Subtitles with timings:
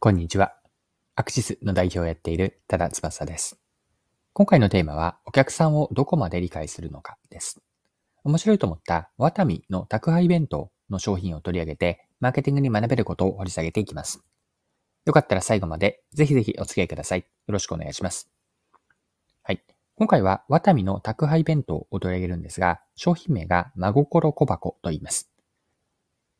[0.00, 0.54] こんにちは。
[1.16, 3.58] アクシスの代表をやっている多田翼です。
[4.32, 7.60] 今回のテーマは、お客さんをどこまで理解するのかです。
[8.22, 14.22] 面白いと思ったワタミの宅配弁当の商品を取り上げて、マーケティングに学べることを掘り下げていきます。
[15.04, 17.18] よかったら最後までぜひぜひお付き合いください。
[17.18, 18.30] よろしくお願いします。
[19.42, 19.64] はい。
[19.96, 25.28] 今回はワタミの宅配弁当を取り上げるんですが、商品名が真心小箱と言います。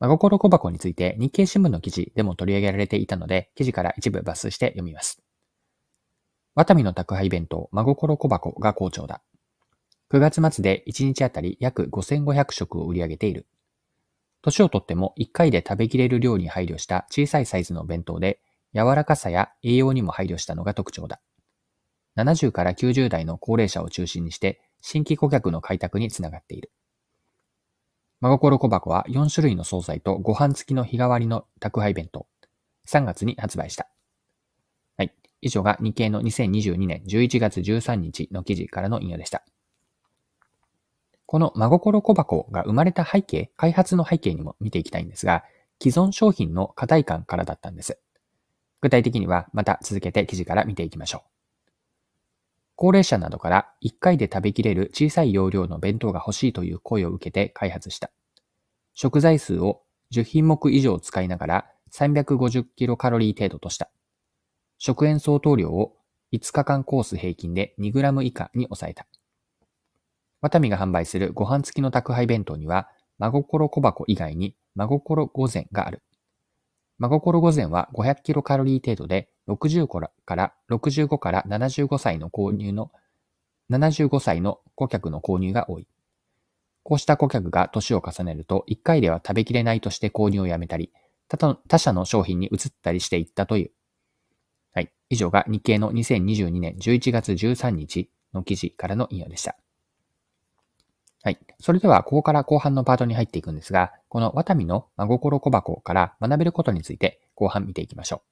[0.01, 5.21] 真心小箱について日経新聞の記事でも取り上げられていたので、記事から一部抜粋して読みます。
[6.55, 9.23] ワタミの宅配弁当、真心小箱が好調だ。
[10.11, 13.47] 9月末で1日あたり約5500食を売り上げている。
[14.43, 18.41] 年をとっても1回で食べきれる量に配慮した小さいサイズの弁当で、
[18.75, 21.21] 柔らかさや栄養にも配慮したのが特徴だ。
[22.17, 26.71] 70から90代の高齢者を中心にして、新規顧客の開拓につながっている。
[28.21, 32.27] 真心小箱は4種類の惣菜とご飯付きの日替わりの宅配弁当。
[32.89, 33.89] 3月に発売した。
[34.97, 35.15] はい。
[35.41, 39.45] 以上が日経の2022年11月13日の記事からの引用でした。
[41.27, 45.45] この真心小箱が生まれた背景、開発の背景にも見ていきたいんですが、
[45.81, 48.01] 既存商品の課題感からだったんです。
[48.81, 51.38] 具体的にはまた続けて記事から見ていきましょう。
[52.81, 58.13] 高齢者などから1回で食べきれる小さい容量の弁当が欲しいという声を受けて開発した。
[58.95, 59.83] 食材数を
[60.15, 63.91] 10品目以上使いながら350キロカロリー程度とした。
[64.79, 65.97] 食塩相当量を
[66.33, 69.09] 5日間コース平均で2グラム以下に抑えた。
[70.41, 76.05] ワタミが販売するご飯付きの宅配弁当には、真心小箱以外に真心御膳がある。
[76.99, 79.87] 真心御膳は500キロカロリー程度で60
[80.25, 82.91] から65から75歳の購入の、
[83.71, 85.87] 75歳の顧客の購入が多い。
[86.83, 90.93] こうした顧客が年を重ねると、1回では食べきれないとして購入をやめたり、
[91.29, 93.71] 他社の商品に移ったりしていったという。
[94.73, 94.91] はい。
[95.11, 99.57] 以上が日経の2022年11月13日の記事からの引用でした。
[101.23, 101.39] はい。
[101.61, 108.23] それでは、ここから後半のパートに入っていくんですが、このワタミの真心小箱から学べることについて後半見ていきましょ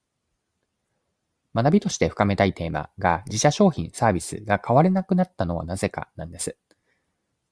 [1.54, 1.62] う。
[1.62, 6.56] 学びとして深めたいテーマが自社商品、サービスが変われなくなったのはなぜかなんです。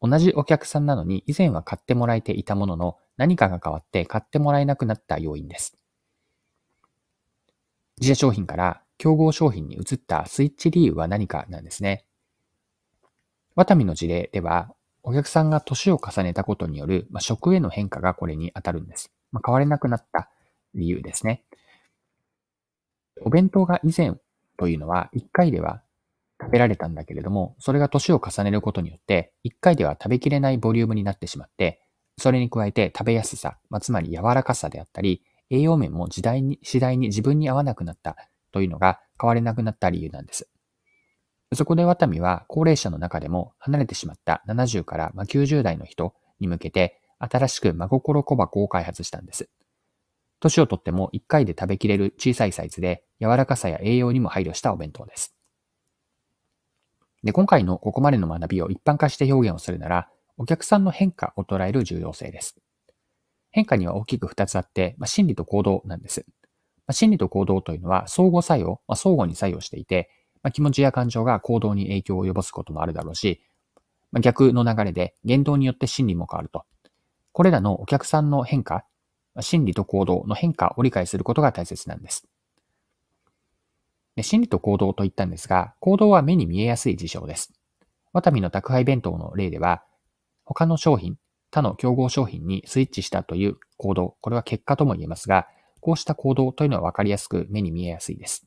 [0.00, 5.76] 同じお客さんなのに以前は買ってもらえていたものの何かが変わって買ってもらえなくなった要因です。
[7.98, 12.04] 自社商品から競合商品に移ったスイッチ理由は何かなんですね。
[13.56, 14.74] ワタミの事例では
[15.06, 19.12] お客さんが年を重ねたことによる、まあ、食への変化がこれに当たるんです。
[19.32, 20.30] まあ、変われなくなった
[20.74, 21.44] 理由ですね。
[23.20, 24.14] お弁当が以前
[24.56, 25.82] というのは1回では
[26.40, 31.82] 食べられたんだけれども、それが年を重ねることによって、1回では食べきれないボリュームになってしまって、
[32.18, 38.16] それに加えて食べやすさ、まあ、つまり柔らかさであったり、栄養面も時代に、次第に自分に合わなくなった
[38.52, 40.48] というのが変われなくなった理由なんです。
[41.52, 49.48] そこでワタミは高齢者の中でも離れてしまった70から90代の人に向けて新しく真心小箱を開発したんです。
[50.40, 55.34] 年をとっても1回で食べきれる小さいサイズで柔らかさや栄養にも配慮したお弁当です。
[57.22, 62.56] で、今回のここまでの学びを一般化して表現をするなら、お客さんの変化を捉える重要性です。
[63.50, 66.26] 変化には大きく2つあって、まあ、心理と行動なんです。
[66.86, 70.10] まあ、心理と行動というのは相互作用、まあ、相互に作用していて、
[70.44, 73.40] まあ、気持ちや感情が行動に影響を及ぼすこともあるだろうし、
[74.12, 76.64] まあ、逆の流れで言動によって心理も変わると。
[77.32, 78.84] これらのお客さんの変化、
[79.40, 82.28] 心理と行動の変化を理解することが大切なんです。
[84.16, 87.54] で心理と行動と言ったんですが、行動は目に見えやすい事象です。
[88.12, 89.82] ワタミの宅配弁当の例では、
[90.44, 91.16] 他の商品、
[91.50, 95.48] 他の競合商品にスイッチしたという行動、これは結果とも言えますが、
[95.80, 98.46] こうした行動というのはわかりやすく目に見えやすいです。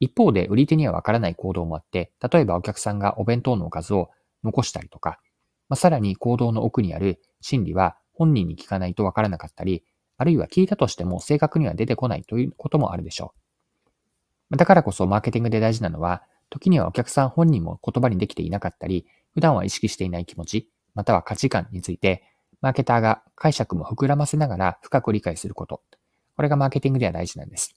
[0.00, 4.10] 一方で売り手にはわからない行動もあって、例えばお客さんがお弁当のおかずを
[4.44, 5.18] 残したりとか、
[5.68, 9.84] まあ、さらに行動の奥にある心理は本人に聞かないとわからなかったり、
[10.16, 13.34] あるいは聞いたとしても正確には出てこないということもあるでしょ
[14.50, 14.56] う。
[14.56, 22.24] だからこそマーケティングで大事なのは、時にはお客さん本人も言葉にできていなかったり、普段は意識していない気持ち、または価値観について、
[22.60, 25.82] マーケターが解釈も膨らませながら深く理解すること。
[26.34, 27.76] これがマーケティングでは大事なんです。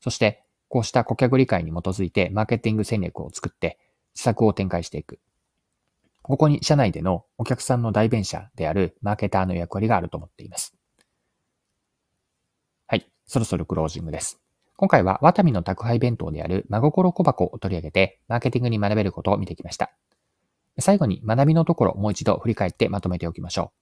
[0.00, 3.78] そして、こうした顧客理解に基づいてマーケティング戦略を作って
[4.14, 5.18] 施策を展開していく。
[6.22, 10.74] ここに社内でのお客さんの代弁者であるマーケターの役割があると思っています。
[12.88, 13.08] はい。
[13.26, 14.40] そろそろクロージングです。
[14.76, 19.92] 今回はワタミの宅配弁当である真心小箱を取り上げてマーケティングに学べることを見てきました。
[20.78, 23.72] 最後に学びのところもう一度振り返ってまとめておきましょ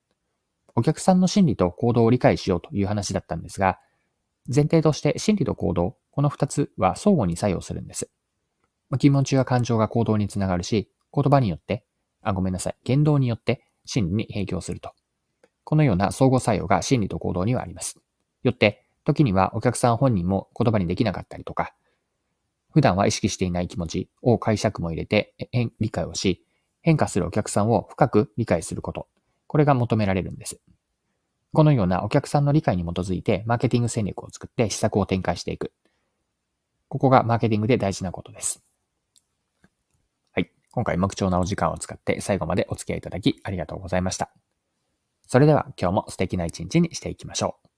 [0.76, 0.80] う。
[0.80, 3.78] お客さんの心理と行動を理解しようという話だったんですが、
[4.54, 8.08] 前提として心理と行動、この二つは相互に作用するんです。
[9.00, 11.84] 気持ちや感情が行動につながるし、言葉によって、
[12.22, 14.92] あ、ごめんなさい、言動によって心理に影響すると。
[15.64, 17.98] このような相互作用が心理と行動にはあります。
[18.44, 21.74] よって、時にはお客さん本人も言葉にできなかったりとか、
[22.72, 25.34] 普段は意識していない気持ちを解釈も入れて
[25.80, 26.44] 理解をし、
[26.80, 29.08] 変化するお客さんを深く理解すること。
[29.48, 30.60] これが求められるんです。
[31.52, 35.72] このようなお客さんの理解に基づいてマーケティング戦略を作って施策を展開していく。
[36.94, 38.62] ここがマーケティングで大事なことです。
[40.30, 40.52] はい。
[40.70, 44.30] 今回、目標なお時間を使って最後までお付き合いいただきありがとうございました。
[45.26, 47.73] それでは今日も素敵な一日にしていきましょう。